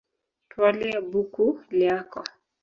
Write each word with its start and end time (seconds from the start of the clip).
Twalya 0.51 0.97
buku 1.11 1.45
lyako 1.77 2.19